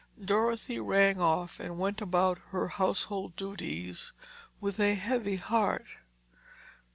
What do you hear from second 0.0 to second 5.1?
Dorothy rang off and went about her household duties with a